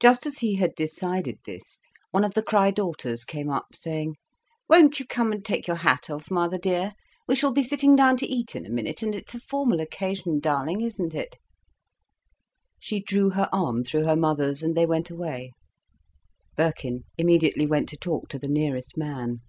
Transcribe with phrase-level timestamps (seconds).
[0.00, 1.78] Just as he had decided this,
[2.12, 4.16] one of the Crich daughters came up, saying:
[4.70, 6.94] "Won't you come and take your hat off, mother dear?
[7.28, 10.40] We shall be sitting down to eat in a minute, and it's a formal occasion,
[10.40, 11.36] darling, isn't it?"
[12.80, 15.52] She drew her arm through her mother's, and they went away.
[16.56, 19.40] Birkin immediately went to talk to the nearest man.